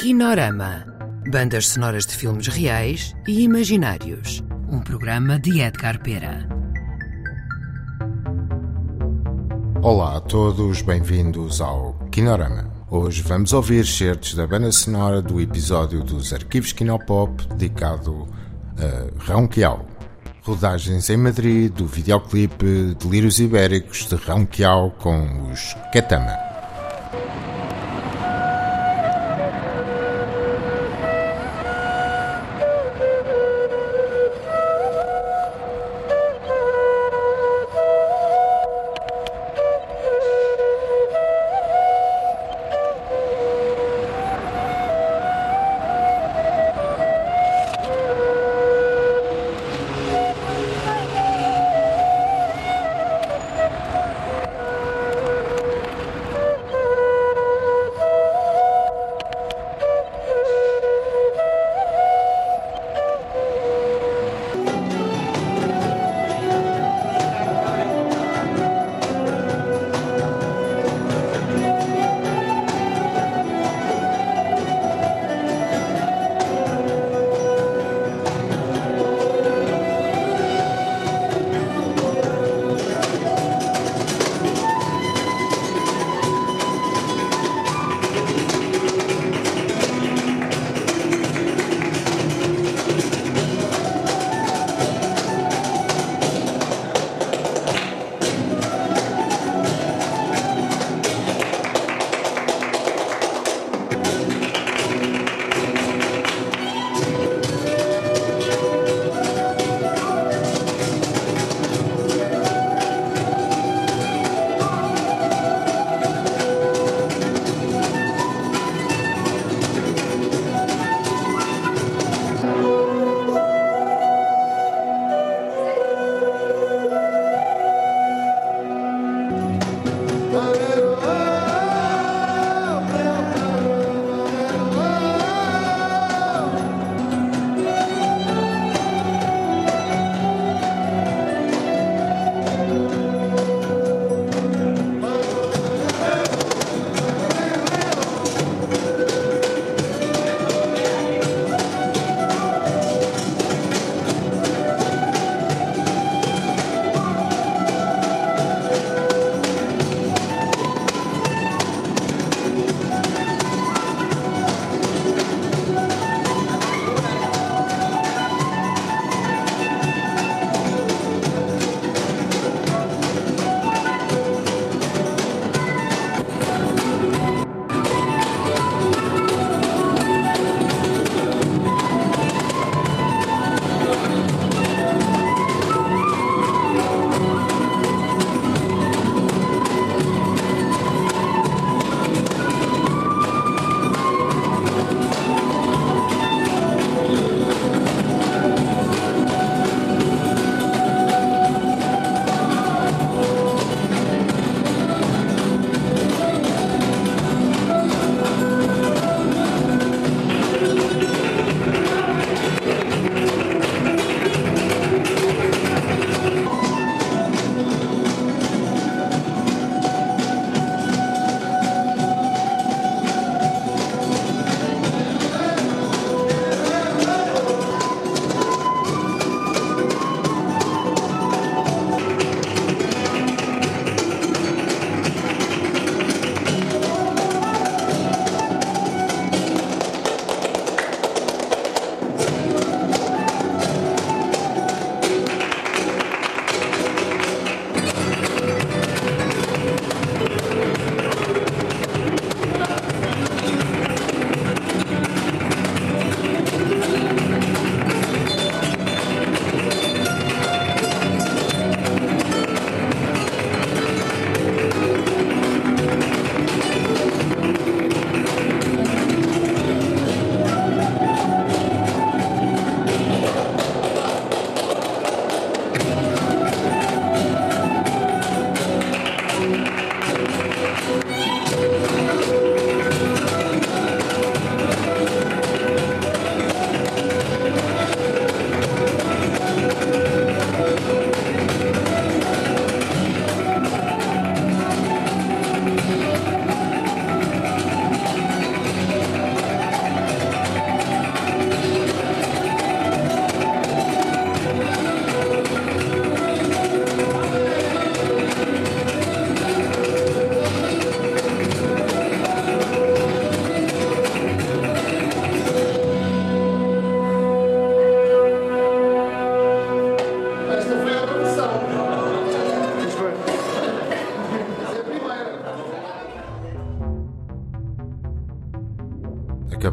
[0.00, 0.86] Kinorama.
[1.30, 4.42] Bandas sonoras de filmes reais e imaginários.
[4.66, 6.48] Um programa de Edgar Pera.
[9.82, 12.72] Olá a todos, bem-vindos ao Kinorama.
[12.90, 18.26] Hoje vamos ouvir certos da banda sonora do episódio dos Arquivos Kinopop dedicado
[18.78, 19.84] a Rão Quiao.
[20.44, 26.49] Rodagens em Madrid do videoclipe Delírios Ibéricos de Rão Quiao com os Ketama.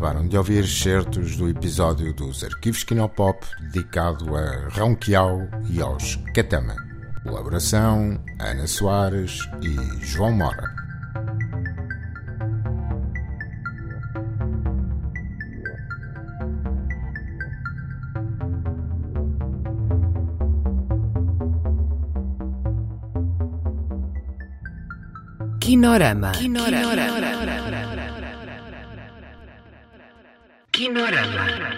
[0.08, 6.78] Acabaram de ouvir certos do episódio dos Arquivos Kinopop dedicado a Ronquial e aos Ketama.
[7.24, 10.74] Colaboração Ana Soares e João Mora.
[25.60, 26.32] Kinorama.
[26.32, 26.96] Kinorama.
[26.96, 27.57] Kinorama.
[30.88, 31.77] ignórala.